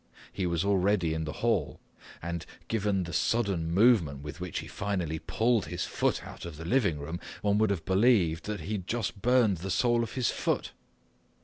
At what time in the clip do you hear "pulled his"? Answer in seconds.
5.19-5.85